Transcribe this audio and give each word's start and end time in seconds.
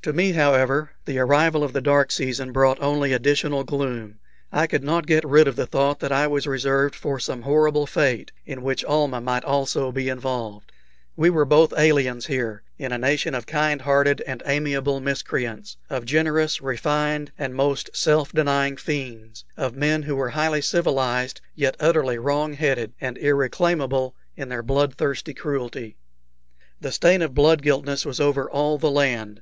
To 0.00 0.14
me, 0.14 0.32
however, 0.32 0.92
the 1.04 1.18
arrival 1.18 1.62
of 1.62 1.74
the 1.74 1.82
dark 1.82 2.12
season 2.12 2.50
brought 2.50 2.80
only 2.80 3.12
additional 3.12 3.62
gloom. 3.62 4.18
I 4.50 4.66
could 4.66 4.82
not 4.82 5.06
get 5.06 5.22
rid 5.22 5.46
of 5.46 5.54
the 5.56 5.66
thought 5.66 6.00
that 6.00 6.10
I 6.10 6.26
was 6.28 6.46
reserved 6.46 6.94
for 6.94 7.20
some 7.20 7.42
horrible 7.42 7.86
fate, 7.86 8.32
in 8.46 8.62
which 8.62 8.82
Almah 8.86 9.20
might 9.20 9.44
also 9.44 9.92
be 9.92 10.08
involved. 10.08 10.72
We 11.14 11.28
were 11.28 11.44
both 11.44 11.74
aliens 11.78 12.24
here, 12.24 12.62
in 12.78 12.90
a 12.90 12.96
nation 12.96 13.34
of 13.34 13.44
kind 13.46 13.82
hearted 13.82 14.22
and 14.26 14.42
amiable 14.46 14.98
miscreants 14.98 15.76
of 15.90 16.06
generous, 16.06 16.62
refined, 16.62 17.30
and 17.36 17.54
most 17.54 17.90
self 17.94 18.32
denying 18.32 18.78
fiends; 18.78 19.44
of 19.58 19.76
men 19.76 20.04
who 20.04 20.16
were 20.16 20.30
highly 20.30 20.62
civilized, 20.62 21.42
yet 21.54 21.76
utterly 21.78 22.16
wrong 22.16 22.54
headed 22.54 22.94
and 22.98 23.18
irreclaimable 23.18 24.16
in 24.38 24.48
their 24.48 24.62
blood 24.62 24.94
thirsty 24.94 25.34
cruelty. 25.34 25.98
The 26.80 26.90
stain 26.92 27.20
of 27.20 27.34
blood 27.34 27.60
guiltiness 27.60 28.06
was 28.06 28.20
over 28.20 28.48
all 28.50 28.78
the 28.78 28.90
land. 28.90 29.38